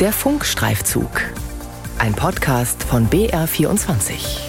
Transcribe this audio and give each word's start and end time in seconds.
Der 0.00 0.12
Funkstreifzug. 0.12 1.10
Ein 1.98 2.14
Podcast 2.14 2.84
von 2.84 3.10
BR24. 3.10 4.48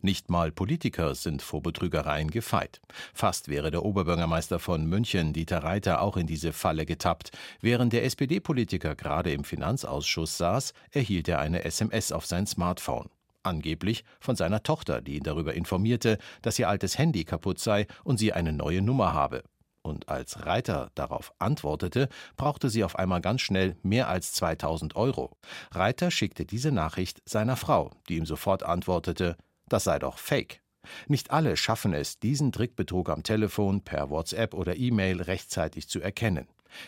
Nicht 0.00 0.30
mal 0.30 0.52
Politiker 0.52 1.16
sind 1.16 1.42
vor 1.42 1.60
Betrügereien 1.60 2.30
gefeit. 2.30 2.80
Fast 3.14 3.48
wäre 3.48 3.72
der 3.72 3.84
Oberbürgermeister 3.84 4.60
von 4.60 4.86
München, 4.86 5.32
Dieter 5.32 5.64
Reiter, 5.64 6.00
auch 6.00 6.16
in 6.16 6.28
diese 6.28 6.52
Falle 6.52 6.86
getappt. 6.86 7.32
Während 7.60 7.92
der 7.92 8.04
SPD-Politiker 8.04 8.94
gerade 8.94 9.32
im 9.32 9.42
Finanzausschuss 9.42 10.38
saß, 10.38 10.74
erhielt 10.92 11.26
er 11.26 11.40
eine 11.40 11.64
SMS 11.64 12.12
auf 12.12 12.26
sein 12.26 12.46
Smartphone. 12.46 13.10
Angeblich 13.42 14.04
von 14.20 14.36
seiner 14.36 14.62
Tochter, 14.62 15.00
die 15.00 15.16
ihn 15.16 15.24
darüber 15.24 15.54
informierte, 15.54 16.18
dass 16.42 16.60
ihr 16.60 16.68
altes 16.68 16.96
Handy 16.96 17.24
kaputt 17.24 17.58
sei 17.58 17.88
und 18.04 18.18
sie 18.18 18.32
eine 18.32 18.52
neue 18.52 18.82
Nummer 18.82 19.14
habe. 19.14 19.42
Und 19.88 20.10
als 20.10 20.44
Reiter 20.44 20.90
darauf 20.94 21.32
antwortete, 21.38 22.10
brauchte 22.36 22.68
sie 22.68 22.84
auf 22.84 22.96
einmal 22.96 23.22
ganz 23.22 23.40
schnell 23.40 23.74
mehr 23.82 24.08
als 24.08 24.34
2000 24.34 24.96
Euro. 24.96 25.30
Reiter 25.70 26.10
schickte 26.10 26.44
diese 26.44 26.72
Nachricht 26.72 27.22
seiner 27.24 27.56
Frau, 27.56 27.90
die 28.08 28.18
ihm 28.18 28.26
sofort 28.26 28.62
antwortete, 28.62 29.36
das 29.66 29.84
sei 29.84 29.98
doch 29.98 30.18
Fake. 30.18 30.60
Nicht 31.06 31.30
alle 31.30 31.56
schaffen 31.56 31.94
es, 31.94 32.18
diesen 32.18 32.52
Trickbetrug 32.52 33.08
am 33.08 33.22
Telefon, 33.22 33.80
per 33.80 34.10
WhatsApp 34.10 34.52
oder 34.52 34.76
E-Mail 34.76 35.22
rechtzeitig 35.22 35.88
zu 35.88 36.00
erkennen. 36.00 36.46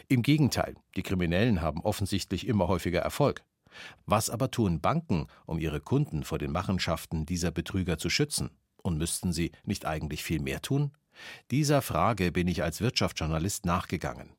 Im 0.08 0.22
Gegenteil, 0.22 0.74
die 0.94 1.02
Kriminellen 1.02 1.62
haben 1.62 1.80
offensichtlich 1.80 2.46
immer 2.46 2.68
häufiger 2.68 3.00
Erfolg. 3.00 3.42
Was 4.04 4.28
aber 4.28 4.50
tun 4.50 4.82
Banken, 4.82 5.26
um 5.46 5.58
ihre 5.58 5.80
Kunden 5.80 6.22
vor 6.22 6.38
den 6.38 6.52
Machenschaften 6.52 7.24
dieser 7.24 7.50
Betrüger 7.50 7.96
zu 7.96 8.10
schützen? 8.10 8.50
Und 8.82 8.98
müssten 8.98 9.32
sie 9.32 9.52
nicht 9.64 9.86
eigentlich 9.86 10.22
viel 10.22 10.40
mehr 10.40 10.60
tun? 10.60 10.92
Dieser 11.50 11.82
Frage 11.82 12.32
bin 12.32 12.48
ich 12.48 12.62
als 12.62 12.80
Wirtschaftsjournalist 12.80 13.66
nachgegangen. 13.66 14.32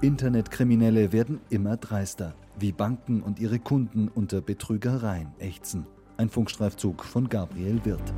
Internetkriminelle 0.00 1.12
werden 1.12 1.40
immer 1.48 1.76
dreister, 1.76 2.34
wie 2.58 2.72
Banken 2.72 3.22
und 3.22 3.38
ihre 3.38 3.60
Kunden 3.60 4.08
unter 4.08 4.40
Betrügereien 4.40 5.32
ächzen. 5.38 5.86
Ein 6.16 6.28
Funkstreifzug 6.28 7.04
von 7.04 7.28
Gabriel 7.28 7.84
Wirth. 7.84 8.12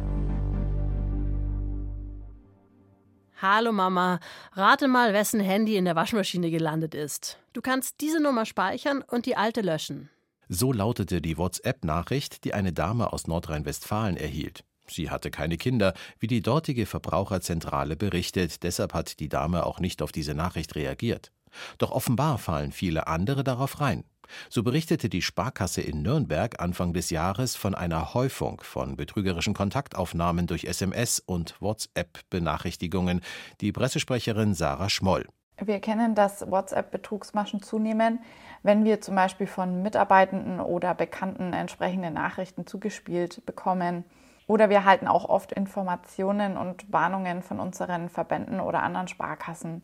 Hallo 3.43 3.73
Mama, 3.73 4.21
rate 4.53 4.89
mal, 4.89 5.13
wessen 5.13 5.41
Handy 5.41 5.77
in 5.77 5.85
der 5.85 5.97
Waschmaschine 5.97 6.51
gelandet 6.51 6.95
ist. 6.95 7.39
Du 7.53 7.61
kannst 7.61 8.01
diese 8.01 8.23
Nummer 8.23 8.47
speichern 8.47 9.03
und 9.07 9.27
die 9.27 9.37
alte 9.37 9.61
löschen. 9.61 10.09
So 10.49 10.73
lautete 10.73 11.21
die 11.21 11.37
WhatsApp-Nachricht, 11.37 12.45
die 12.45 12.55
eine 12.55 12.73
Dame 12.73 13.13
aus 13.13 13.27
Nordrhein-Westfalen 13.27 14.17
erhielt. 14.17 14.65
Sie 14.87 15.11
hatte 15.11 15.31
keine 15.31 15.57
Kinder, 15.57 15.95
wie 16.19 16.27
die 16.27 16.43
dortige 16.43 16.87
Verbraucherzentrale 16.87 17.97
berichtet, 17.97 18.63
deshalb 18.63 18.95
hat 18.95 19.21
die 19.21 19.29
Dame 19.29 19.67
auch 19.67 19.81
nicht 19.81 20.03
auf 20.03 20.13
diese 20.13 20.35
Nachricht 20.35 20.75
reagiert. 20.75 21.33
Doch 21.79 21.91
offenbar 21.91 22.39
fallen 22.39 22.73
viele 22.73 23.07
andere 23.07 23.45
darauf 23.45 23.81
rein. 23.81 24.05
So 24.49 24.63
berichtete 24.63 25.09
die 25.09 25.23
Sparkasse 25.23 25.83
in 25.83 26.03
Nürnberg 26.03 26.61
Anfang 26.61 26.93
des 26.93 27.11
Jahres 27.11 27.57
von 27.57 27.75
einer 27.75 28.15
Häufung 28.15 28.61
von 28.63 28.97
betrügerischen 28.97 29.55
Kontaktaufnahmen 29.55 30.47
durch 30.47 30.65
SMS 30.65 31.21
und 31.21 31.61
WhatsApp-Benachrichtigungen. 31.61 33.21
Die 33.61 33.73
Pressesprecherin 33.73 34.55
Sarah 34.55 34.89
Schmoll. 34.89 35.27
Wir 35.63 35.75
erkennen, 35.75 36.15
dass 36.15 36.51
WhatsApp-Betrugsmaschen 36.51 37.63
zunehmen, 37.63 38.19
wenn 38.63 38.85
wir 38.85 39.01
zum 39.01 39.15
Beispiel 39.15 39.47
von 39.47 39.83
Mitarbeitenden 39.83 40.59
oder 40.59 40.95
Bekannten 40.95 41.53
entsprechende 41.53 42.11
Nachrichten 42.11 42.67
zugespielt 42.67 43.47
bekommen. 43.47 44.05
Oder 44.47 44.69
wir 44.69 44.77
erhalten 44.77 45.07
auch 45.07 45.29
oft 45.29 45.53
Informationen 45.53 46.57
und 46.57 46.93
Warnungen 46.93 47.43
von 47.43 47.61
unseren 47.61 48.09
Verbänden 48.09 48.61
oder 48.61 48.83
anderen 48.83 49.09
Sparkassen. 49.09 49.83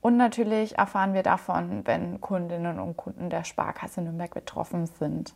Und 0.00 0.18
natürlich 0.18 0.76
erfahren 0.76 1.14
wir 1.14 1.22
davon, 1.22 1.86
wenn 1.86 2.20
Kundinnen 2.20 2.78
und 2.78 2.96
Kunden 2.96 3.30
der 3.30 3.44
Sparkasse 3.44 4.02
Nürnberg 4.02 4.34
betroffen 4.34 4.86
sind. 4.86 5.34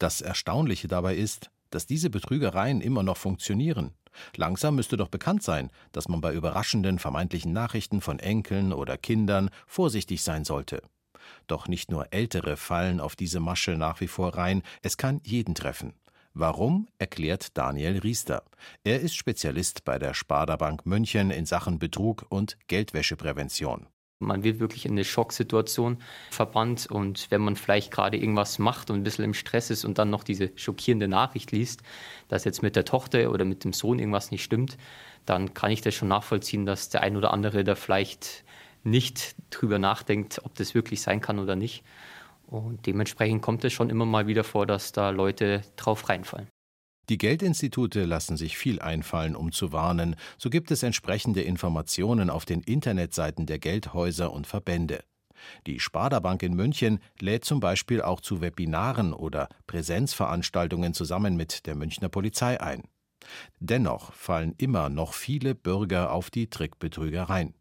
Das 0.00 0.20
Erstaunliche 0.20 0.88
dabei 0.88 1.14
ist, 1.14 1.50
dass 1.70 1.86
diese 1.86 2.10
Betrügereien 2.10 2.80
immer 2.80 3.02
noch 3.02 3.16
funktionieren. 3.16 3.94
Langsam 4.34 4.74
müsste 4.74 4.96
doch 4.96 5.08
bekannt 5.08 5.42
sein, 5.42 5.70
dass 5.92 6.08
man 6.08 6.20
bei 6.20 6.32
überraschenden 6.32 6.98
vermeintlichen 6.98 7.52
Nachrichten 7.52 8.00
von 8.00 8.18
Enkeln 8.18 8.72
oder 8.72 8.96
Kindern 8.96 9.50
vorsichtig 9.66 10.22
sein 10.22 10.44
sollte. 10.44 10.82
Doch 11.46 11.68
nicht 11.68 11.90
nur 11.90 12.12
Ältere 12.12 12.56
fallen 12.56 13.00
auf 13.00 13.16
diese 13.16 13.38
Masche 13.38 13.72
nach 13.72 14.00
wie 14.00 14.08
vor 14.08 14.36
rein, 14.36 14.62
es 14.82 14.96
kann 14.96 15.20
jeden 15.24 15.54
treffen. 15.54 15.94
Warum, 16.40 16.86
erklärt 16.98 17.58
Daniel 17.58 17.98
Riester. 17.98 18.44
Er 18.84 19.00
ist 19.00 19.16
Spezialist 19.16 19.84
bei 19.84 19.98
der 19.98 20.14
Sparda 20.14 20.54
Bank 20.54 20.86
München 20.86 21.32
in 21.32 21.46
Sachen 21.46 21.80
Betrug 21.80 22.26
und 22.28 22.56
Geldwäscheprävention. 22.68 23.88
Man 24.20 24.44
wird 24.44 24.60
wirklich 24.60 24.86
in 24.86 24.92
eine 24.92 25.02
Schocksituation 25.02 26.00
verbannt 26.30 26.86
und 26.86 27.28
wenn 27.32 27.40
man 27.40 27.56
vielleicht 27.56 27.90
gerade 27.90 28.18
irgendwas 28.18 28.60
macht 28.60 28.88
und 28.88 28.98
ein 28.98 29.02
bisschen 29.02 29.24
im 29.24 29.34
Stress 29.34 29.70
ist 29.70 29.84
und 29.84 29.98
dann 29.98 30.10
noch 30.10 30.22
diese 30.22 30.52
schockierende 30.54 31.08
Nachricht 31.08 31.50
liest, 31.50 31.82
dass 32.28 32.44
jetzt 32.44 32.62
mit 32.62 32.76
der 32.76 32.84
Tochter 32.84 33.32
oder 33.32 33.44
mit 33.44 33.64
dem 33.64 33.72
Sohn 33.72 33.98
irgendwas 33.98 34.30
nicht 34.30 34.44
stimmt, 34.44 34.78
dann 35.26 35.54
kann 35.54 35.72
ich 35.72 35.80
das 35.80 35.96
schon 35.96 36.06
nachvollziehen, 36.06 36.66
dass 36.66 36.88
der 36.88 37.02
ein 37.02 37.16
oder 37.16 37.32
andere 37.32 37.64
da 37.64 37.74
vielleicht 37.74 38.44
nicht 38.84 39.34
drüber 39.50 39.80
nachdenkt, 39.80 40.40
ob 40.44 40.54
das 40.54 40.76
wirklich 40.76 41.02
sein 41.02 41.20
kann 41.20 41.40
oder 41.40 41.56
nicht. 41.56 41.82
Und 42.50 42.86
dementsprechend 42.86 43.42
kommt 43.42 43.64
es 43.64 43.72
schon 43.72 43.90
immer 43.90 44.06
mal 44.06 44.26
wieder 44.26 44.42
vor, 44.42 44.66
dass 44.66 44.92
da 44.92 45.10
Leute 45.10 45.62
drauf 45.76 46.08
reinfallen. 46.08 46.48
Die 47.10 47.18
Geldinstitute 47.18 48.04
lassen 48.04 48.36
sich 48.36 48.58
viel 48.58 48.80
einfallen, 48.80 49.36
um 49.36 49.52
zu 49.52 49.72
warnen. 49.72 50.16
So 50.36 50.50
gibt 50.50 50.70
es 50.70 50.82
entsprechende 50.82 51.42
Informationen 51.42 52.28
auf 52.30 52.44
den 52.44 52.60
Internetseiten 52.60 53.46
der 53.46 53.58
Geldhäuser 53.58 54.32
und 54.32 54.46
Verbände. 54.46 55.04
Die 55.66 55.78
Sparda 55.78 56.20
Bank 56.20 56.42
in 56.42 56.54
München 56.54 57.00
lädt 57.20 57.44
zum 57.44 57.60
Beispiel 57.60 58.02
auch 58.02 58.20
zu 58.20 58.40
Webinaren 58.40 59.12
oder 59.12 59.48
Präsenzveranstaltungen 59.66 60.94
zusammen 60.94 61.36
mit 61.36 61.66
der 61.66 61.76
Münchner 61.76 62.08
Polizei 62.08 62.60
ein. 62.60 62.82
Dennoch 63.60 64.12
fallen 64.12 64.54
immer 64.58 64.88
noch 64.88 65.14
viele 65.14 65.54
Bürger 65.54 66.12
auf 66.12 66.30
die 66.30 66.48
Trickbetrügereien. 66.48 67.54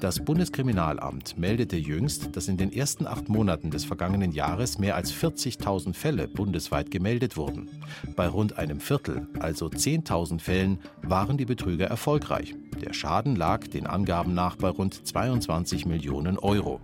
Das 0.00 0.18
Bundeskriminalamt 0.18 1.36
meldete 1.36 1.76
jüngst, 1.76 2.34
dass 2.34 2.48
in 2.48 2.56
den 2.56 2.72
ersten 2.72 3.06
acht 3.06 3.28
Monaten 3.28 3.70
des 3.70 3.84
vergangenen 3.84 4.32
Jahres 4.32 4.78
mehr 4.78 4.96
als 4.96 5.12
40.000 5.12 5.92
Fälle 5.92 6.26
bundesweit 6.26 6.90
gemeldet 6.90 7.36
wurden. 7.36 7.68
Bei 8.16 8.26
rund 8.26 8.56
einem 8.56 8.80
Viertel, 8.80 9.28
also 9.40 9.66
10.000 9.66 10.40
Fällen, 10.40 10.78
waren 11.02 11.36
die 11.36 11.44
Betrüger 11.44 11.86
erfolgreich. 11.86 12.54
Der 12.80 12.94
Schaden 12.94 13.36
lag 13.36 13.68
den 13.68 13.86
Angaben 13.86 14.32
nach 14.32 14.56
bei 14.56 14.70
rund 14.70 15.06
22 15.06 15.84
Millionen 15.84 16.38
Euro. 16.38 16.80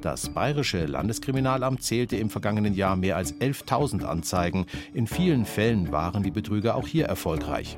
Das 0.00 0.30
Bayerische 0.30 0.86
Landeskriminalamt 0.86 1.82
zählte 1.82 2.16
im 2.16 2.30
vergangenen 2.30 2.74
Jahr 2.74 2.96
mehr 2.96 3.18
als 3.18 3.34
11.000 3.34 4.04
Anzeigen. 4.04 4.64
In 4.94 5.06
vielen 5.06 5.44
Fällen 5.44 5.92
waren 5.92 6.22
die 6.22 6.30
Betrüger 6.30 6.76
auch 6.76 6.88
hier 6.88 7.04
erfolgreich. 7.04 7.76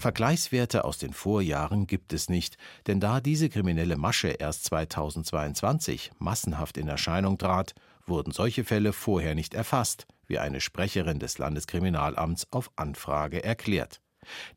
Vergleichswerte 0.00 0.86
aus 0.86 0.96
den 0.96 1.12
Vorjahren 1.12 1.86
gibt 1.86 2.14
es 2.14 2.30
nicht, 2.30 2.56
denn 2.86 3.00
da 3.00 3.20
diese 3.20 3.50
kriminelle 3.50 3.98
Masche 3.98 4.28
erst 4.28 4.64
2022 4.64 6.12
massenhaft 6.18 6.78
in 6.78 6.88
Erscheinung 6.88 7.36
trat, 7.36 7.74
wurden 8.06 8.32
solche 8.32 8.64
Fälle 8.64 8.94
vorher 8.94 9.34
nicht 9.34 9.52
erfasst, 9.52 10.06
wie 10.26 10.38
eine 10.38 10.62
Sprecherin 10.62 11.18
des 11.18 11.36
Landeskriminalamts 11.36 12.46
auf 12.50 12.70
Anfrage 12.76 13.44
erklärt. 13.44 14.00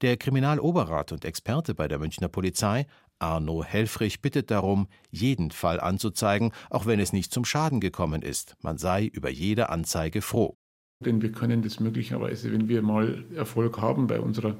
Der 0.02 0.16
Kriminaloberrat 0.16 1.12
und 1.12 1.26
Experte 1.26 1.76
bei 1.76 1.90
der 1.90 2.00
Münchner 2.00 2.30
Polizei, 2.30 2.86
Arno 3.20 3.66
Helfrich, 3.66 4.22
bittet 4.22 4.50
darum, 4.50 4.88
jeden 5.12 5.52
Fall 5.52 5.82
anzuzeigen, 5.82 6.54
auch 6.70 6.86
wenn 6.86 7.02
es 7.02 7.12
nicht 7.12 7.34
zum 7.34 7.44
Schaden 7.44 7.82
gekommen 7.82 8.22
ist. 8.22 8.56
Man 8.62 8.78
sei 8.78 9.08
über 9.08 9.30
jede 9.30 9.68
Anzeige 9.68 10.22
froh. 10.22 10.58
Denn 11.06 11.22
wir 11.22 11.32
können 11.32 11.62
das 11.62 11.80
möglicherweise, 11.80 12.52
wenn 12.52 12.68
wir 12.68 12.82
mal 12.82 13.24
Erfolg 13.36 13.80
haben 13.80 14.08
bei 14.08 14.20
unserer 14.20 14.56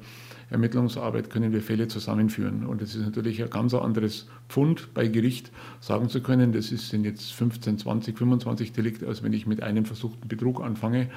Ermittlungsarbeit, 0.50 1.30
können 1.30 1.52
wir 1.52 1.62
Fälle 1.62 1.88
zusammenführen. 1.88 2.66
Und 2.66 2.82
es 2.82 2.94
ist 2.94 3.04
natürlich 3.04 3.42
ein 3.42 3.50
ganz 3.50 3.74
anderes 3.74 4.28
Pfund 4.48 4.94
bei 4.94 5.08
Gericht 5.08 5.50
sagen 5.80 6.08
zu 6.08 6.22
können, 6.22 6.52
das 6.52 6.68
sind 6.68 7.04
jetzt 7.04 7.32
15, 7.32 7.78
20, 7.78 8.16
25 8.16 8.72
Delikte, 8.72 9.06
als 9.06 9.22
wenn 9.22 9.32
ich 9.32 9.46
mit 9.46 9.62
einem 9.62 9.84
versuchten 9.84 10.28
Betrug 10.28 10.62
anfange. 10.62 11.10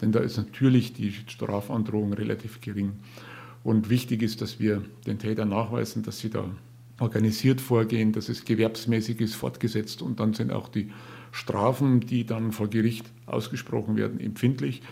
Denn 0.00 0.12
da 0.12 0.20
ist 0.20 0.36
natürlich 0.36 0.92
die 0.92 1.12
Strafandrohung 1.12 2.12
relativ 2.12 2.60
gering. 2.60 2.92
Und 3.62 3.88
wichtig 3.88 4.22
ist, 4.22 4.42
dass 4.42 4.60
wir 4.60 4.82
den 5.06 5.18
Tätern 5.18 5.48
nachweisen, 5.48 6.02
dass 6.02 6.18
sie 6.18 6.30
da 6.30 6.44
organisiert 7.00 7.60
vorgehen, 7.60 8.12
dass 8.12 8.28
es 8.28 8.44
gewerbsmäßig 8.44 9.20
ist, 9.20 9.34
fortgesetzt 9.34 10.02
und 10.02 10.20
dann 10.20 10.34
sind 10.34 10.52
auch 10.52 10.68
die 10.68 10.90
Strafen, 11.34 12.00
die 12.00 12.24
dann 12.24 12.52
vor 12.52 12.68
Gericht 12.68 13.06
ausgesprochen 13.26 13.96
werden, 13.96 14.20
empfindlich. 14.20 14.82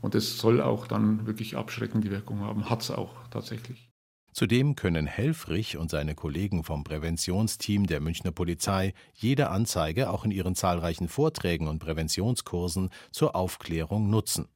Und 0.00 0.14
es 0.14 0.38
soll 0.38 0.62
auch 0.62 0.86
dann 0.86 1.26
wirklich 1.26 1.56
abschreckende 1.56 2.10
Wirkung 2.10 2.40
haben. 2.40 2.70
Hat 2.70 2.80
es 2.80 2.90
auch 2.90 3.14
tatsächlich. 3.30 3.90
Zudem 4.32 4.74
können 4.74 5.06
Helfrich 5.06 5.76
und 5.76 5.90
seine 5.90 6.14
Kollegen 6.14 6.64
vom 6.64 6.82
Präventionsteam 6.82 7.86
der 7.86 8.00
Münchner 8.00 8.32
Polizei 8.32 8.94
jede 9.12 9.50
Anzeige 9.50 10.08
auch 10.08 10.24
in 10.24 10.30
ihren 10.30 10.54
zahlreichen 10.54 11.08
Vorträgen 11.08 11.68
und 11.68 11.80
Präventionskursen 11.80 12.88
zur 13.10 13.36
Aufklärung 13.36 14.08
nutzen. 14.08 14.48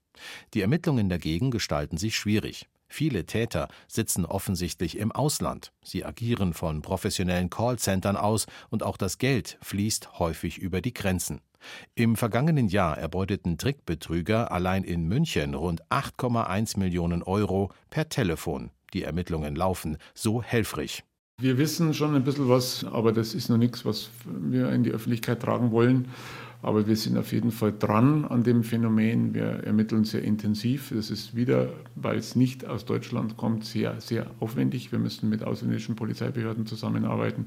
Die 0.54 0.62
Ermittlungen 0.62 1.10
dagegen 1.10 1.50
gestalten 1.50 1.98
sich 1.98 2.16
schwierig. 2.16 2.66
Viele 2.88 3.26
Täter 3.26 3.68
sitzen 3.88 4.24
offensichtlich 4.24 4.98
im 4.98 5.12
Ausland. 5.12 5.72
Sie 5.84 6.04
agieren 6.04 6.54
von 6.54 6.82
professionellen 6.82 7.50
Callcentern 7.50 8.16
aus 8.16 8.46
und 8.70 8.82
auch 8.82 8.96
das 8.96 9.18
Geld 9.18 9.58
fließt 9.62 10.18
häufig 10.18 10.58
über 10.58 10.80
die 10.80 10.94
Grenzen. 10.94 11.40
Im 11.94 12.16
vergangenen 12.16 12.68
Jahr 12.68 12.96
erbeuteten 12.96 13.58
Trickbetrüger 13.58 14.52
allein 14.52 14.84
in 14.84 15.08
München 15.08 15.54
rund 15.54 15.84
8,1 15.90 16.78
Millionen 16.78 17.22
Euro 17.22 17.72
per 17.90 18.08
Telefon. 18.08 18.70
Die 18.94 19.02
Ermittlungen 19.02 19.56
laufen 19.56 19.98
so 20.14 20.42
helfrig. 20.42 21.02
Wir 21.38 21.58
wissen 21.58 21.92
schon 21.92 22.14
ein 22.14 22.24
bisschen 22.24 22.48
was, 22.48 22.84
aber 22.84 23.12
das 23.12 23.34
ist 23.34 23.50
noch 23.50 23.58
nichts, 23.58 23.84
was 23.84 24.10
wir 24.24 24.70
in 24.70 24.84
die 24.84 24.90
Öffentlichkeit 24.90 25.42
tragen 25.42 25.70
wollen. 25.70 26.08
Aber 26.62 26.86
wir 26.86 26.96
sind 26.96 27.16
auf 27.16 27.32
jeden 27.32 27.50
Fall 27.50 27.72
dran 27.78 28.24
an 28.24 28.42
dem 28.42 28.64
Phänomen. 28.64 29.34
Wir 29.34 29.64
ermitteln 29.64 30.04
sehr 30.04 30.22
intensiv. 30.22 30.92
Das 30.94 31.10
ist 31.10 31.36
wieder, 31.36 31.68
weil 31.94 32.18
es 32.18 32.34
nicht 32.36 32.66
aus 32.66 32.84
Deutschland 32.84 33.36
kommt, 33.36 33.64
sehr, 33.64 34.00
sehr 34.00 34.26
aufwendig. 34.40 34.92
Wir 34.92 34.98
müssen 34.98 35.28
mit 35.28 35.44
ausländischen 35.44 35.96
Polizeibehörden 35.96 36.66
zusammenarbeiten. 36.66 37.46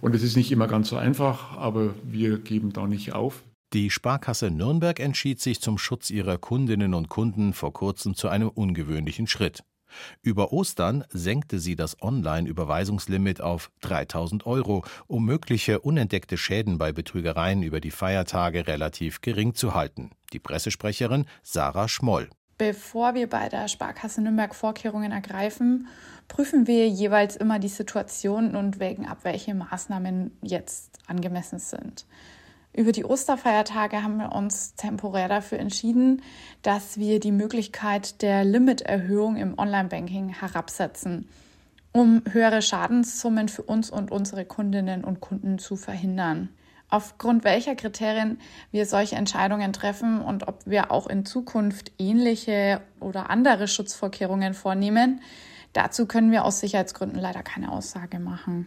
Und 0.00 0.14
es 0.14 0.22
ist 0.22 0.36
nicht 0.36 0.52
immer 0.52 0.66
ganz 0.66 0.88
so 0.88 0.96
einfach, 0.96 1.56
aber 1.56 1.94
wir 2.02 2.38
geben 2.38 2.72
da 2.72 2.86
nicht 2.86 3.12
auf. 3.12 3.42
Die 3.72 3.90
Sparkasse 3.90 4.50
Nürnberg 4.50 5.00
entschied 5.00 5.40
sich 5.40 5.60
zum 5.60 5.78
Schutz 5.78 6.10
ihrer 6.10 6.38
Kundinnen 6.38 6.94
und 6.94 7.08
Kunden 7.08 7.52
vor 7.54 7.72
kurzem 7.72 8.14
zu 8.14 8.28
einem 8.28 8.48
ungewöhnlichen 8.48 9.26
Schritt. 9.26 9.64
Über 10.22 10.52
Ostern 10.52 11.04
senkte 11.10 11.58
sie 11.58 11.76
das 11.76 12.00
Online-Überweisungslimit 12.02 13.40
auf 13.40 13.70
3000 13.80 14.46
Euro, 14.46 14.84
um 15.06 15.24
mögliche 15.24 15.80
unentdeckte 15.80 16.36
Schäden 16.36 16.78
bei 16.78 16.92
Betrügereien 16.92 17.62
über 17.62 17.80
die 17.80 17.90
Feiertage 17.90 18.66
relativ 18.66 19.20
gering 19.20 19.54
zu 19.54 19.74
halten. 19.74 20.10
Die 20.32 20.38
Pressesprecherin 20.38 21.26
Sarah 21.42 21.88
Schmoll. 21.88 22.28
Bevor 22.56 23.14
wir 23.14 23.28
bei 23.28 23.48
der 23.48 23.66
Sparkasse 23.66 24.22
Nürnberg 24.22 24.54
Vorkehrungen 24.54 25.10
ergreifen, 25.10 25.88
prüfen 26.28 26.66
wir 26.68 26.88
jeweils 26.88 27.34
immer 27.34 27.58
die 27.58 27.68
Situation 27.68 28.54
und 28.54 28.78
wägen 28.78 29.06
ab, 29.06 29.18
welche 29.22 29.54
Maßnahmen 29.54 30.30
jetzt 30.40 30.98
angemessen 31.06 31.58
sind. 31.58 32.06
Über 32.76 32.90
die 32.90 33.04
Osterfeiertage 33.04 34.02
haben 34.02 34.18
wir 34.18 34.32
uns 34.32 34.74
temporär 34.74 35.28
dafür 35.28 35.60
entschieden, 35.60 36.22
dass 36.62 36.98
wir 36.98 37.20
die 37.20 37.30
Möglichkeit 37.30 38.20
der 38.20 38.44
Limiterhöhung 38.44 39.36
im 39.36 39.56
Online-Banking 39.56 40.30
herabsetzen, 40.30 41.28
um 41.92 42.22
höhere 42.28 42.62
Schadenssummen 42.62 43.48
für 43.48 43.62
uns 43.62 43.90
und 43.90 44.10
unsere 44.10 44.44
Kundinnen 44.44 45.04
und 45.04 45.20
Kunden 45.20 45.60
zu 45.60 45.76
verhindern. 45.76 46.48
Aufgrund 46.88 47.44
welcher 47.44 47.76
Kriterien 47.76 48.40
wir 48.72 48.86
solche 48.86 49.14
Entscheidungen 49.14 49.72
treffen 49.72 50.20
und 50.20 50.48
ob 50.48 50.66
wir 50.66 50.90
auch 50.90 51.06
in 51.06 51.24
Zukunft 51.24 51.92
ähnliche 51.98 52.80
oder 52.98 53.30
andere 53.30 53.68
Schutzvorkehrungen 53.68 54.52
vornehmen, 54.52 55.20
dazu 55.74 56.06
können 56.06 56.32
wir 56.32 56.44
aus 56.44 56.58
Sicherheitsgründen 56.58 57.20
leider 57.20 57.44
keine 57.44 57.70
Aussage 57.70 58.18
machen. 58.18 58.66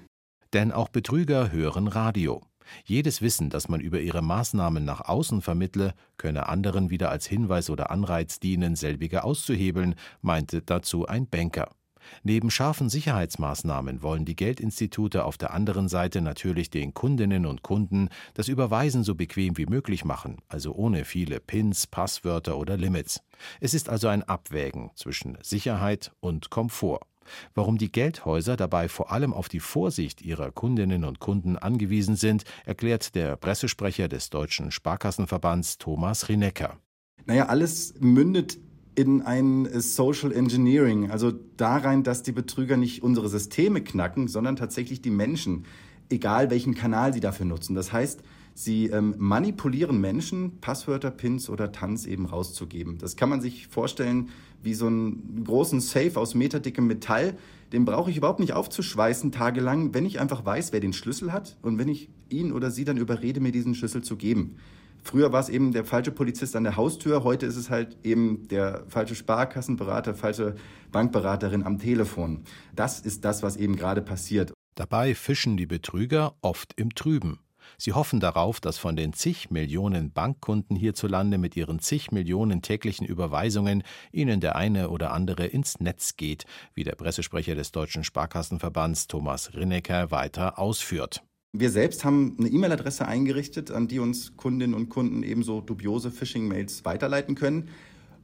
Denn 0.54 0.72
auch 0.72 0.88
Betrüger 0.88 1.52
hören 1.52 1.90
Radio. 1.90 2.47
Jedes 2.86 3.22
Wissen, 3.22 3.50
das 3.50 3.70
man 3.70 3.82
über 3.82 4.00
ihre 4.00 4.22
Maßnahmen 4.22 4.84
nach 4.84 5.02
außen 5.02 5.42
vermittle, 5.42 5.94
könne 6.18 6.50
anderen 6.50 6.90
wieder 6.90 7.10
als 7.10 7.26
Hinweis 7.26 7.70
oder 7.70 7.92
Anreiz 7.92 8.40
dienen, 8.40 8.76
selbige 8.76 9.24
auszuhebeln, 9.24 9.96
meinte 10.22 10.62
dazu 10.62 11.08
ein 11.08 11.28
Banker. 11.28 11.70
Neben 12.24 12.50
scharfen 12.50 12.90
Sicherheitsmaßnahmen 12.90 14.02
wollen 14.02 14.26
die 14.26 14.36
Geldinstitute 14.36 15.26
auf 15.26 15.38
der 15.38 15.54
anderen 15.54 15.88
Seite 15.90 16.22
natürlich 16.22 16.70
den 16.70 16.94
Kundinnen 16.94 17.46
und 17.46 17.64
Kunden 17.64 18.10
das 18.34 18.48
Überweisen 18.48 19.04
so 19.04 19.16
bequem 19.16 19.58
wie 19.58 19.66
möglich 19.66 20.06
machen, 20.06 20.38
also 20.48 20.74
ohne 20.74 21.06
viele 21.06 21.40
Pins, 21.40 21.88
Passwörter 21.88 22.58
oder 22.58 22.78
Limits. 22.78 23.22
Es 23.60 23.74
ist 23.74 23.90
also 23.90 24.08
ein 24.08 24.24
Abwägen 24.24 24.92
zwischen 24.96 25.38
Sicherheit 25.42 26.12
und 26.20 26.50
Komfort. 26.50 27.07
Warum 27.54 27.78
die 27.78 27.92
Geldhäuser 27.92 28.58
dabei 28.58 28.90
vor 28.90 29.12
allem 29.12 29.34
auf 29.34 29.50
die 29.50 29.60
Vorsicht 29.60 30.22
ihrer 30.22 30.52
Kundinnen 30.52 31.04
und 31.04 31.20
Kunden 31.20 31.58
angewiesen 31.58 32.16
sind, 32.16 32.44
erklärt 32.66 33.16
der 33.16 33.36
Pressesprecher 33.36 34.08
des 34.08 34.30
Deutschen 34.30 34.72
Sparkassenverbands 34.72 35.78
Thomas 35.78 36.30
Rinecker. 36.30 36.78
Naja, 37.26 37.48
alles 37.48 37.94
mündet 38.00 38.58
in 38.96 39.22
ein 39.22 39.68
Social 39.80 40.32
Engineering, 40.32 41.12
also 41.12 41.32
darein, 41.32 42.04
dass 42.04 42.24
die 42.24 42.32
Betrüger 42.32 42.78
nicht 42.78 43.04
unsere 43.04 43.30
Systeme 43.30 43.82
knacken, 43.82 44.28
sondern 44.28 44.56
tatsächlich 44.56 45.02
die 45.02 45.12
Menschen, 45.12 45.66
egal 46.10 46.50
welchen 46.50 46.74
Kanal 46.74 47.14
sie 47.14 47.20
dafür 47.20 47.46
nutzen. 47.46 47.76
Das 47.76 47.92
heißt, 47.94 48.24
Sie 48.60 48.88
ähm, 48.88 49.14
manipulieren 49.20 50.02
Menschen, 50.02 50.60
Passwörter, 50.62 51.12
Pins 51.12 51.48
oder 51.48 51.72
Tanz 51.72 52.08
eben 52.08 52.26
rauszugeben. 52.26 52.98
Das 52.98 53.16
kann 53.16 53.30
man 53.30 53.40
sich 53.40 53.68
vorstellen 53.68 54.30
wie 54.64 54.74
so 54.74 54.88
einen 54.88 55.44
großen 55.46 55.80
Safe 55.80 56.20
aus 56.20 56.36
meterdickem 56.36 56.88
Metall. 56.88 57.38
Den 57.72 57.86
brauche 57.86 58.10
ich 58.10 58.18
überhaupt 58.18 58.40
nicht 58.40 58.54
aufzuschweißen 58.54 59.32
tagelang, 59.32 59.94
wenn 59.94 60.06
ich 60.06 60.20
einfach 60.20 60.46
weiß, 60.46 60.72
wer 60.74 60.80
den 60.80 60.94
Schlüssel 60.94 61.32
hat 61.34 61.58
und 61.62 61.78
wenn 61.78 61.90
ich 61.90 62.10
ihn 62.30 62.52
oder 62.52 62.72
sie 62.72 62.86
dann 62.86 62.98
überrede, 62.98 63.40
mir 63.40 63.52
diesen 63.52 63.76
Schlüssel 63.76 64.04
zu 64.04 64.16
geben. 64.16 64.58
Früher 65.04 65.32
war 65.32 65.40
es 65.40 65.50
eben 65.50 65.72
der 65.72 65.86
falsche 65.86 66.12
Polizist 66.12 66.56
an 66.56 66.64
der 66.64 66.76
Haustür, 66.76 67.24
heute 67.24 67.46
ist 67.46 67.56
es 67.56 67.70
halt 67.70 67.98
eben 68.04 68.48
der 68.50 68.84
falsche 68.90 69.16
Sparkassenberater, 69.16 70.14
falsche 70.14 70.56
Bankberaterin 70.92 71.64
am 71.64 71.80
Telefon. 71.80 72.44
Das 72.76 73.00
ist 73.00 73.24
das, 73.24 73.44
was 73.44 73.56
eben 73.56 73.76
gerade 73.78 74.02
passiert. 74.02 74.54
Dabei 74.76 75.16
fischen 75.16 75.56
die 75.58 75.66
Betrüger 75.66 76.36
oft 76.42 76.74
im 76.76 76.94
Trüben. 76.94 77.40
Sie 77.78 77.94
hoffen 77.94 78.20
darauf, 78.20 78.60
dass 78.60 78.78
von 78.78 78.96
den 78.96 79.14
zig 79.14 79.50
Millionen 79.52 80.12
Bankkunden 80.12 80.76
hierzulande 80.76 81.38
mit 81.38 81.56
ihren 81.56 81.80
zig 81.80 82.12
Millionen 82.12 82.62
täglichen 82.62 83.06
Überweisungen 83.06 83.84
ihnen 84.12 84.40
der 84.40 84.56
eine 84.56 84.90
oder 84.90 85.12
andere 85.12 85.46
ins 85.46 85.80
Netz 85.80 86.16
geht, 86.16 86.46
wie 86.74 86.84
der 86.84 86.96
Pressesprecher 86.96 87.56
des 87.56 87.72
Deutschen 87.72 88.04
Sparkassenverbands 88.04 89.08
Thomas 89.08 89.54
Rinnecker 89.54 90.12
weiter 90.12 90.60
ausführt. 90.60 91.24
Wir 91.54 91.72
selbst 91.72 92.04
haben 92.04 92.36
eine 92.40 92.50
E-Mail-Adresse 92.50 93.08
eingerichtet, 93.08 93.72
an 93.72 93.88
die 93.88 94.00
uns 94.00 94.36
Kundinnen 94.38 94.76
und 94.76 94.90
Kunden 94.90 95.24
ebenso 95.24 95.62
dubiose 95.62 96.12
Phishing-Mails 96.12 96.86
weiterleiten 96.86 97.36
können. 97.36 97.70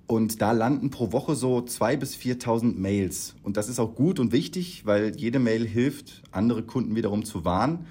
Und 0.06 0.42
da 0.42 0.51
landen 0.51 0.90
pro 0.90 1.12
Woche 1.12 1.36
so 1.36 1.60
2.000 1.60 1.98
bis 1.98 2.16
4.000 2.16 2.75
Mails. 2.75 3.36
Und 3.42 3.57
das 3.57 3.69
ist 3.69 3.80
auch 3.80 3.95
gut 3.95 4.19
und 4.19 4.34
wichtig, 4.34 4.86
weil 4.86 5.16
jede 5.16 5.40
Mail 5.40 5.66
hilft, 5.66 6.22
andere 6.31 6.63
Kunden 6.63 6.95
wiederum 6.95 7.24
zu 7.24 7.45
warnen. 7.45 7.88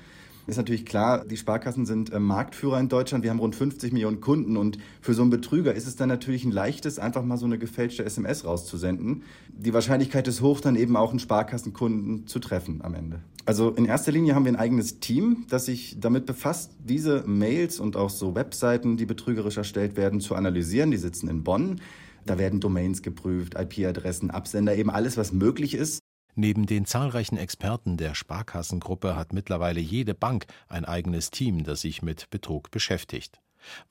Ist 0.46 0.56
natürlich 0.56 0.84
klar, 0.84 1.24
die 1.24 1.36
Sparkassen 1.36 1.86
sind 1.86 2.12
äh, 2.12 2.18
Marktführer 2.18 2.80
in 2.80 2.88
Deutschland. 2.88 3.22
Wir 3.22 3.30
haben 3.30 3.38
rund 3.38 3.54
50 3.54 3.92
Millionen 3.92 4.20
Kunden 4.20 4.56
und 4.56 4.78
für 5.00 5.14
so 5.14 5.22
einen 5.22 5.30
Betrüger 5.30 5.72
ist 5.72 5.86
es 5.86 5.94
dann 5.94 6.08
natürlich 6.08 6.44
ein 6.44 6.50
leichtes, 6.50 6.98
einfach 6.98 7.22
mal 7.22 7.36
so 7.36 7.46
eine 7.46 7.58
gefälschte 7.58 8.04
SMS 8.04 8.44
rauszusenden. 8.44 9.22
Die 9.48 9.72
Wahrscheinlichkeit 9.72 10.26
ist 10.26 10.40
hoch, 10.40 10.60
dann 10.60 10.74
eben 10.74 10.96
auch 10.96 11.10
einen 11.10 11.20
Sparkassenkunden 11.20 12.26
zu 12.26 12.40
treffen 12.40 12.80
am 12.82 12.94
Ende. 12.94 13.20
Also 13.44 13.70
in 13.70 13.84
erster 13.84 14.10
Linie 14.10 14.34
haben 14.34 14.44
wir 14.44 14.52
ein 14.52 14.56
eigenes 14.56 14.98
Team, 14.98 15.46
das 15.48 15.66
sich 15.66 15.96
damit 16.00 16.26
befasst, 16.26 16.72
diese 16.84 17.22
Mails 17.26 17.78
und 17.78 17.96
auch 17.96 18.10
so 18.10 18.34
Webseiten, 18.34 18.96
die 18.96 19.06
betrügerisch 19.06 19.56
erstellt 19.56 19.96
werden, 19.96 20.20
zu 20.20 20.34
analysieren. 20.34 20.90
Die 20.90 20.96
sitzen 20.96 21.28
in 21.28 21.44
Bonn. 21.44 21.80
Da 22.24 22.38
werden 22.38 22.60
Domains 22.60 23.02
geprüft, 23.02 23.54
IP-Adressen, 23.58 24.30
Absender, 24.30 24.76
eben 24.76 24.90
alles, 24.90 25.16
was 25.16 25.32
möglich 25.32 25.74
ist. 25.74 26.00
Neben 26.34 26.64
den 26.64 26.86
zahlreichen 26.86 27.36
Experten 27.36 27.98
der 27.98 28.14
Sparkassengruppe 28.14 29.16
hat 29.16 29.34
mittlerweile 29.34 29.80
jede 29.80 30.14
Bank 30.14 30.46
ein 30.66 30.86
eigenes 30.86 31.30
Team, 31.30 31.62
das 31.62 31.82
sich 31.82 32.00
mit 32.00 32.30
Betrug 32.30 32.70
beschäftigt. 32.70 33.40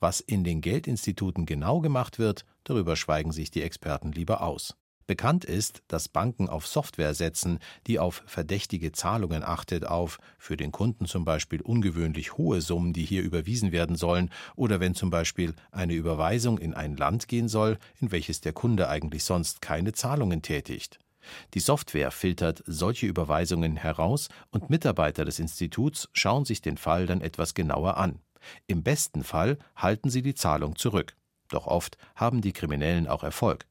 Was 0.00 0.20
in 0.20 0.42
den 0.42 0.60
Geldinstituten 0.60 1.46
genau 1.46 1.80
gemacht 1.80 2.18
wird, 2.18 2.44
darüber 2.64 2.96
schweigen 2.96 3.30
sich 3.30 3.52
die 3.52 3.62
Experten 3.62 4.10
lieber 4.10 4.42
aus. 4.42 4.74
Bekannt 5.06 5.44
ist, 5.44 5.82
dass 5.86 6.08
Banken 6.08 6.48
auf 6.48 6.66
Software 6.66 7.14
setzen, 7.14 7.60
die 7.86 7.98
auf 7.98 8.22
verdächtige 8.26 8.90
Zahlungen 8.90 9.44
achtet, 9.44 9.84
auf 9.86 10.18
für 10.38 10.56
den 10.56 10.72
Kunden 10.72 11.06
zum 11.06 11.24
Beispiel 11.24 11.60
ungewöhnlich 11.60 12.36
hohe 12.36 12.60
Summen, 12.60 12.92
die 12.92 13.04
hier 13.04 13.22
überwiesen 13.22 13.72
werden 13.72 13.96
sollen, 13.96 14.30
oder 14.56 14.80
wenn 14.80 14.94
zum 14.94 15.10
Beispiel 15.10 15.54
eine 15.70 15.94
Überweisung 15.94 16.58
in 16.58 16.74
ein 16.74 16.96
Land 16.96 17.28
gehen 17.28 17.48
soll, 17.48 17.78
in 18.00 18.10
welches 18.10 18.40
der 18.40 18.52
Kunde 18.52 18.88
eigentlich 18.88 19.24
sonst 19.24 19.60
keine 19.60 19.92
Zahlungen 19.92 20.42
tätigt. 20.42 20.98
Die 21.54 21.60
Software 21.60 22.10
filtert 22.10 22.62
solche 22.66 23.06
Überweisungen 23.06 23.76
heraus 23.76 24.28
und 24.50 24.70
Mitarbeiter 24.70 25.24
des 25.24 25.38
Instituts 25.38 26.08
schauen 26.12 26.44
sich 26.44 26.62
den 26.62 26.76
Fall 26.76 27.06
dann 27.06 27.20
etwas 27.20 27.54
genauer 27.54 27.96
an. 27.96 28.20
Im 28.66 28.82
besten 28.82 29.22
Fall 29.24 29.58
halten 29.76 30.10
sie 30.10 30.22
die 30.22 30.34
Zahlung 30.34 30.76
zurück. 30.76 31.16
Doch 31.48 31.66
oft 31.66 31.96
haben 32.16 32.40
die 32.40 32.52
Kriminellen 32.52 33.06
auch 33.06 33.22
Erfolg. 33.22 33.66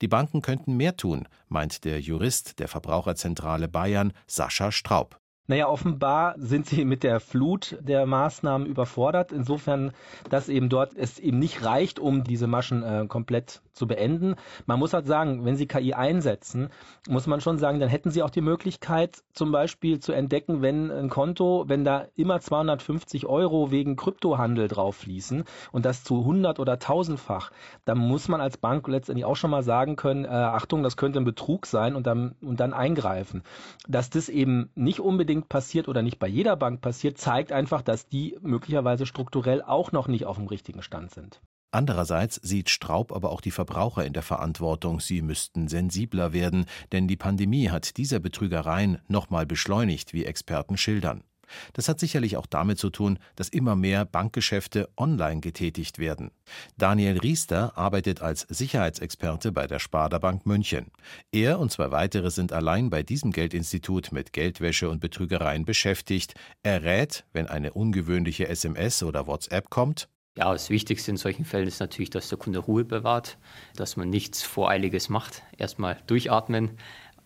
Die 0.00 0.08
Banken 0.08 0.42
könnten 0.42 0.76
mehr 0.76 0.96
tun, 0.96 1.26
meint 1.48 1.84
der 1.84 2.00
Jurist 2.00 2.58
der 2.58 2.68
Verbraucherzentrale 2.68 3.68
Bayern, 3.68 4.12
Sascha 4.26 4.72
Straub. 4.72 5.18
Naja, 5.50 5.68
offenbar 5.68 6.36
sind 6.38 6.66
sie 6.66 6.84
mit 6.84 7.02
der 7.02 7.18
Flut 7.18 7.76
der 7.80 8.06
Maßnahmen 8.06 8.68
überfordert. 8.68 9.32
Insofern, 9.32 9.90
dass 10.28 10.48
eben 10.48 10.68
dort 10.68 10.92
es 10.94 11.18
eben 11.18 11.40
nicht 11.40 11.64
reicht, 11.64 11.98
um 11.98 12.22
diese 12.22 12.46
Maschen 12.46 12.84
äh, 12.84 13.06
komplett 13.08 13.60
zu 13.72 13.88
beenden. 13.88 14.36
Man 14.66 14.78
muss 14.78 14.92
halt 14.92 15.06
sagen, 15.06 15.44
wenn 15.44 15.56
sie 15.56 15.66
KI 15.66 15.94
einsetzen, 15.94 16.68
muss 17.08 17.26
man 17.26 17.40
schon 17.40 17.58
sagen, 17.58 17.80
dann 17.80 17.88
hätten 17.88 18.10
sie 18.10 18.22
auch 18.22 18.30
die 18.30 18.42
Möglichkeit, 18.42 19.24
zum 19.32 19.50
Beispiel 19.50 19.98
zu 19.98 20.12
entdecken, 20.12 20.62
wenn 20.62 20.90
ein 20.90 21.08
Konto, 21.08 21.64
wenn 21.66 21.82
da 21.82 22.06
immer 22.14 22.40
250 22.40 23.26
Euro 23.26 23.70
wegen 23.70 23.96
Kryptohandel 23.96 24.68
drauf 24.68 24.96
fließen 24.96 25.44
und 25.72 25.84
das 25.84 26.04
zu 26.04 26.20
100 26.20 26.60
oder 26.60 26.74
1000-fach, 26.74 27.50
dann 27.84 27.98
muss 27.98 28.28
man 28.28 28.40
als 28.40 28.58
Bank 28.58 28.86
letztendlich 28.86 29.24
auch 29.24 29.36
schon 29.36 29.50
mal 29.50 29.62
sagen 29.62 29.96
können, 29.96 30.26
äh, 30.26 30.28
Achtung, 30.28 30.82
das 30.82 30.96
könnte 30.96 31.18
ein 31.18 31.24
Betrug 31.24 31.66
sein 31.66 31.96
und 31.96 32.06
dann, 32.06 32.36
und 32.42 32.60
dann 32.60 32.74
eingreifen. 32.74 33.42
Dass 33.88 34.10
das 34.10 34.28
eben 34.28 34.70
nicht 34.74 35.00
unbedingt 35.00 35.39
passiert 35.48 35.88
oder 35.88 36.02
nicht 36.02 36.18
bei 36.18 36.28
jeder 36.28 36.56
Bank 36.56 36.80
passiert, 36.80 37.18
zeigt 37.18 37.52
einfach, 37.52 37.82
dass 37.82 38.08
die 38.08 38.36
möglicherweise 38.42 39.06
strukturell 39.06 39.62
auch 39.62 39.92
noch 39.92 40.08
nicht 40.08 40.26
auf 40.26 40.36
dem 40.36 40.46
richtigen 40.46 40.82
Stand 40.82 41.12
sind. 41.12 41.40
Andererseits 41.72 42.36
sieht 42.36 42.68
Straub 42.68 43.12
aber 43.12 43.30
auch 43.30 43.40
die 43.40 43.52
Verbraucher 43.52 44.04
in 44.04 44.12
der 44.12 44.24
Verantwortung, 44.24 44.98
sie 44.98 45.22
müssten 45.22 45.68
sensibler 45.68 46.32
werden, 46.32 46.66
denn 46.90 47.06
die 47.06 47.16
Pandemie 47.16 47.70
hat 47.70 47.96
diese 47.96 48.18
Betrügereien 48.18 48.98
nochmal 49.06 49.46
beschleunigt, 49.46 50.12
wie 50.12 50.24
Experten 50.24 50.76
schildern. 50.76 51.22
Das 51.72 51.88
hat 51.88 52.00
sicherlich 52.00 52.36
auch 52.36 52.46
damit 52.46 52.78
zu 52.78 52.90
tun, 52.90 53.18
dass 53.36 53.48
immer 53.48 53.76
mehr 53.76 54.04
Bankgeschäfte 54.04 54.88
online 54.96 55.40
getätigt 55.40 55.98
werden. 55.98 56.30
Daniel 56.76 57.18
Riester 57.18 57.76
arbeitet 57.76 58.22
als 58.22 58.42
Sicherheitsexperte 58.48 59.52
bei 59.52 59.66
der 59.66 59.78
Sparda 59.78 60.18
Bank 60.18 60.46
München. 60.46 60.86
Er 61.32 61.58
und 61.58 61.70
zwei 61.70 61.90
weitere 61.90 62.30
sind 62.30 62.52
allein 62.52 62.90
bei 62.90 63.02
diesem 63.02 63.32
Geldinstitut 63.32 64.12
mit 64.12 64.32
Geldwäsche 64.32 64.88
und 64.88 65.00
Betrügereien 65.00 65.64
beschäftigt. 65.64 66.34
Er 66.62 66.82
rät, 66.82 67.24
wenn 67.32 67.46
eine 67.46 67.72
ungewöhnliche 67.72 68.48
SMS 68.48 69.02
oder 69.02 69.26
WhatsApp 69.26 69.70
kommt, 69.70 70.08
ja, 70.36 70.52
das 70.52 70.70
Wichtigste 70.70 71.10
in 71.10 71.16
solchen 71.16 71.44
Fällen 71.44 71.66
ist 71.66 71.80
natürlich, 71.80 72.10
dass 72.10 72.28
der 72.28 72.38
Kunde 72.38 72.60
Ruhe 72.60 72.84
bewahrt, 72.84 73.36
dass 73.74 73.96
man 73.96 74.08
nichts 74.08 74.42
Voreiliges 74.42 75.08
macht. 75.08 75.42
Erstmal 75.58 76.00
durchatmen, 76.06 76.78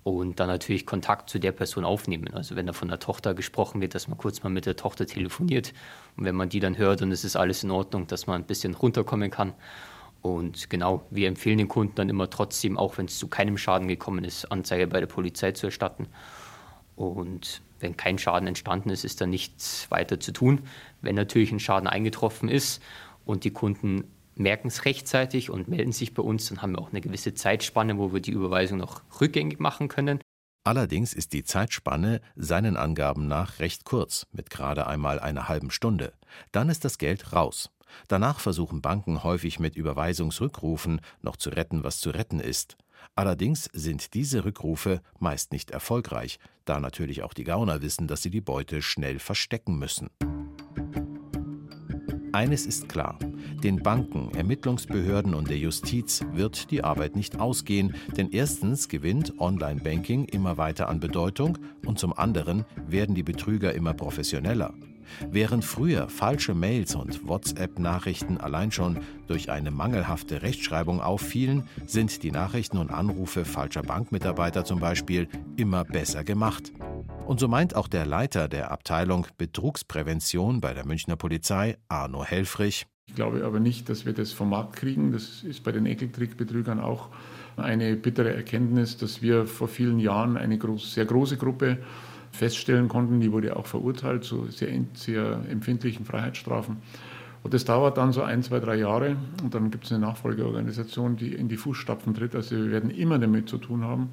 und 0.04 0.38
dann 0.38 0.48
natürlich 0.48 0.84
Kontakt 0.84 1.30
zu 1.30 1.40
der 1.40 1.52
Person 1.52 1.84
aufnehmen. 1.84 2.32
Also 2.34 2.56
wenn 2.56 2.66
da 2.66 2.74
von 2.74 2.88
der 2.88 2.98
Tochter 3.00 3.34
gesprochen 3.34 3.80
wird, 3.80 3.94
dass 3.94 4.06
man 4.06 4.18
kurz 4.18 4.42
mal 4.42 4.50
mit 4.50 4.66
der 4.66 4.76
Tochter 4.76 5.06
telefoniert 5.06 5.72
und 6.16 6.26
wenn 6.26 6.36
man 6.36 6.50
die 6.50 6.60
dann 6.60 6.76
hört 6.76 7.00
und 7.02 7.10
es 7.10 7.24
ist 7.24 7.36
alles 7.36 7.64
in 7.64 7.70
Ordnung, 7.70 8.06
dass 8.06 8.26
man 8.26 8.42
ein 8.42 8.46
bisschen 8.46 8.74
runterkommen 8.74 9.30
kann. 9.30 9.54
Und 10.20 10.68
genau, 10.70 11.06
wir 11.10 11.26
empfehlen 11.26 11.58
den 11.58 11.68
Kunden 11.68 11.94
dann 11.96 12.10
immer 12.10 12.28
trotzdem, 12.28 12.78
auch 12.78 12.98
wenn 12.98 13.06
es 13.06 13.18
zu 13.18 13.28
keinem 13.28 13.58
Schaden 13.58 13.88
gekommen 13.88 14.24
ist, 14.24 14.50
Anzeige 14.52 14.86
bei 14.86 15.00
der 15.00 15.06
Polizei 15.06 15.52
zu 15.52 15.66
erstatten. 15.66 16.06
Und 16.96 17.62
wenn 17.80 17.96
kein 17.96 18.18
Schaden 18.18 18.46
entstanden 18.46 18.90
ist, 18.90 19.04
ist 19.04 19.20
da 19.20 19.26
nichts 19.26 19.90
weiter 19.90 20.20
zu 20.20 20.32
tun. 20.32 20.62
Wenn 21.00 21.14
natürlich 21.14 21.50
ein 21.50 21.60
Schaden 21.60 21.88
eingetroffen 21.88 22.48
ist 22.48 22.82
und 23.24 23.44
die 23.44 23.52
Kunden 23.52 24.04
merken 24.36 24.68
es 24.68 24.84
rechtzeitig 24.84 25.50
und 25.50 25.68
melden 25.68 25.92
sich 25.92 26.14
bei 26.14 26.22
uns, 26.22 26.48
dann 26.48 26.62
haben 26.62 26.72
wir 26.72 26.80
auch 26.80 26.90
eine 26.90 27.00
gewisse 27.00 27.34
Zeitspanne, 27.34 27.98
wo 27.98 28.12
wir 28.12 28.20
die 28.20 28.32
Überweisung 28.32 28.78
noch 28.78 29.02
rückgängig 29.20 29.60
machen 29.60 29.88
können. 29.88 30.20
Allerdings 30.66 31.12
ist 31.12 31.34
die 31.34 31.44
Zeitspanne 31.44 32.22
seinen 32.36 32.78
Angaben 32.78 33.28
nach 33.28 33.58
recht 33.58 33.84
kurz, 33.84 34.26
mit 34.32 34.48
gerade 34.48 34.86
einmal 34.86 35.20
einer 35.20 35.48
halben 35.48 35.70
Stunde. 35.70 36.14
Dann 36.52 36.70
ist 36.70 36.86
das 36.86 36.96
Geld 36.96 37.34
raus. 37.34 37.70
Danach 38.08 38.40
versuchen 38.40 38.80
Banken 38.80 39.22
häufig 39.22 39.60
mit 39.60 39.76
Überweisungsrückrufen 39.76 41.02
noch 41.20 41.36
zu 41.36 41.50
retten, 41.50 41.84
was 41.84 42.00
zu 42.00 42.10
retten 42.10 42.40
ist. 42.40 42.76
Allerdings 43.14 43.68
sind 43.72 44.14
diese 44.14 44.46
Rückrufe 44.46 45.02
meist 45.18 45.52
nicht 45.52 45.70
erfolgreich, 45.70 46.38
da 46.64 46.80
natürlich 46.80 47.22
auch 47.22 47.34
die 47.34 47.44
Gauner 47.44 47.82
wissen, 47.82 48.08
dass 48.08 48.22
sie 48.22 48.30
die 48.30 48.40
Beute 48.40 48.80
schnell 48.80 49.18
verstecken 49.18 49.78
müssen. 49.78 50.08
Eines 52.34 52.66
ist 52.66 52.88
klar, 52.88 53.16
den 53.62 53.80
Banken, 53.80 54.34
Ermittlungsbehörden 54.34 55.34
und 55.34 55.50
der 55.50 55.56
Justiz 55.56 56.20
wird 56.32 56.72
die 56.72 56.82
Arbeit 56.82 57.14
nicht 57.14 57.38
ausgehen, 57.38 57.94
denn 58.16 58.32
erstens 58.32 58.88
gewinnt 58.88 59.38
Online-Banking 59.38 60.24
immer 60.24 60.56
weiter 60.56 60.88
an 60.88 60.98
Bedeutung 60.98 61.58
und 61.86 62.00
zum 62.00 62.12
anderen 62.12 62.64
werden 62.88 63.14
die 63.14 63.22
Betrüger 63.22 63.72
immer 63.72 63.94
professioneller. 63.94 64.74
Während 65.30 65.64
früher 65.64 66.08
falsche 66.08 66.54
Mails 66.54 66.96
und 66.96 67.28
WhatsApp-Nachrichten 67.28 68.38
allein 68.38 68.72
schon 68.72 68.98
durch 69.28 69.48
eine 69.52 69.70
mangelhafte 69.70 70.42
Rechtschreibung 70.42 71.00
auffielen, 71.00 71.68
sind 71.86 72.24
die 72.24 72.32
Nachrichten 72.32 72.78
und 72.78 72.90
Anrufe 72.90 73.44
falscher 73.44 73.82
Bankmitarbeiter 73.82 74.64
zum 74.64 74.80
Beispiel 74.80 75.28
immer 75.56 75.84
besser 75.84 76.24
gemacht. 76.24 76.72
Und 77.26 77.40
so 77.40 77.48
meint 77.48 77.74
auch 77.74 77.88
der 77.88 78.04
Leiter 78.04 78.48
der 78.48 78.70
Abteilung 78.70 79.26
Betrugsprävention 79.38 80.60
bei 80.60 80.74
der 80.74 80.86
Münchner 80.86 81.16
Polizei, 81.16 81.78
Arno 81.88 82.22
Helfrich. 82.22 82.86
Ich 83.06 83.14
glaube 83.14 83.44
aber 83.44 83.60
nicht, 83.60 83.88
dass 83.88 84.04
wir 84.04 84.12
das 84.12 84.32
vom 84.32 84.50
Markt 84.50 84.76
kriegen. 84.76 85.10
Das 85.10 85.42
ist 85.42 85.64
bei 85.64 85.72
den 85.72 85.86
Ekeltrickbetrügern 85.86 86.80
auch 86.80 87.08
eine 87.56 87.96
bittere 87.96 88.34
Erkenntnis, 88.34 88.98
dass 88.98 89.22
wir 89.22 89.46
vor 89.46 89.68
vielen 89.68 90.00
Jahren 90.00 90.36
eine 90.36 90.58
groß, 90.58 90.94
sehr 90.94 91.06
große 91.06 91.38
Gruppe 91.38 91.78
feststellen 92.30 92.88
konnten. 92.88 93.20
Die 93.20 93.32
wurde 93.32 93.56
auch 93.56 93.66
verurteilt 93.66 94.24
zu 94.24 94.46
sehr, 94.50 94.68
sehr 94.92 95.40
empfindlichen 95.48 96.04
Freiheitsstrafen. 96.04 96.76
Und 97.42 97.52
das 97.52 97.66
dauert 97.66 97.98
dann 97.98 98.12
so 98.12 98.22
ein, 98.22 98.42
zwei, 98.42 98.58
drei 98.58 98.76
Jahre 98.76 99.16
und 99.42 99.54
dann 99.54 99.70
gibt 99.70 99.84
es 99.84 99.92
eine 99.92 100.00
Nachfolgeorganisation, 100.00 101.16
die 101.16 101.34
in 101.34 101.48
die 101.48 101.58
Fußstapfen 101.58 102.14
tritt. 102.14 102.34
Also 102.34 102.56
wir 102.56 102.70
werden 102.70 102.90
immer 102.90 103.18
damit 103.18 103.50
zu 103.50 103.58
tun 103.58 103.84
haben. 103.84 104.10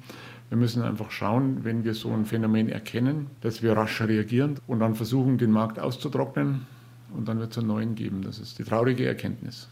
Wir 0.52 0.58
müssen 0.58 0.82
einfach 0.82 1.10
schauen, 1.10 1.64
wenn 1.64 1.82
wir 1.82 1.94
so 1.94 2.12
ein 2.12 2.26
Phänomen 2.26 2.68
erkennen, 2.68 3.30
dass 3.40 3.62
wir 3.62 3.72
rasch 3.72 4.02
reagieren 4.02 4.56
und 4.66 4.80
dann 4.80 4.94
versuchen, 4.94 5.38
den 5.38 5.50
Markt 5.50 5.78
auszutrocknen 5.78 6.66
und 7.16 7.26
dann 7.26 7.38
wird 7.38 7.52
es 7.52 7.56
einen 7.56 7.68
neuen 7.68 7.94
geben. 7.94 8.20
Das 8.20 8.38
ist 8.38 8.58
die 8.58 8.64
traurige 8.64 9.06
Erkenntnis. 9.06 9.70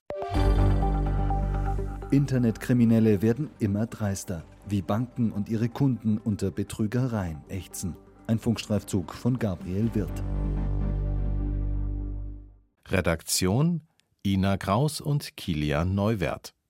Internetkriminelle 2.10 3.20
werden 3.20 3.50
immer 3.58 3.84
dreister, 3.88 4.42
wie 4.70 4.80
Banken 4.80 5.32
und 5.32 5.50
ihre 5.50 5.68
Kunden 5.68 6.16
unter 6.16 6.50
Betrügereien 6.50 7.42
ächzen. 7.50 7.94
Ein 8.26 8.38
Funkstreifzug 8.38 9.12
von 9.12 9.38
Gabriel 9.38 9.94
Wirth. 9.94 10.22
Redaktion 12.88 13.82
Ina 14.24 14.56
Kraus 14.56 15.02
und 15.02 15.36
Kilian 15.36 15.94
Neuwert. 15.94 16.54